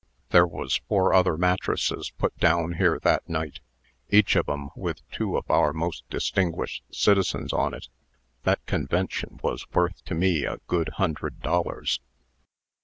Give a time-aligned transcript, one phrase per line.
[0.31, 3.59] There was four other mattresses put down here that night,
[4.09, 7.87] each of 'em with two of our most distinguished citizens on it.
[8.41, 11.99] That convention was worth to me a good hundred dollars."